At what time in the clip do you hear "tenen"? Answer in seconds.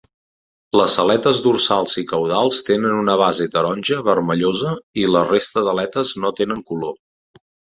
2.71-2.97, 6.41-6.67